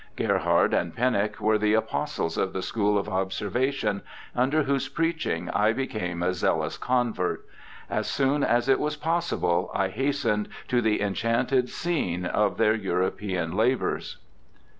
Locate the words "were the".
1.39-1.75